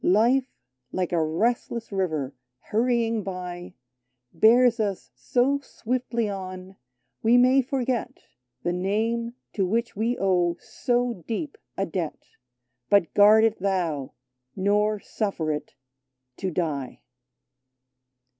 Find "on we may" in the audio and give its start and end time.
6.27-7.61